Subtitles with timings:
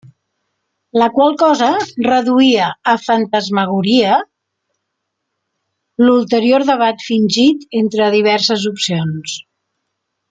[0.99, 1.67] La qual cosa
[2.05, 4.15] reduïa a fantasmagoria
[6.05, 9.41] l'ulterior debat fingit entre diverses opcions.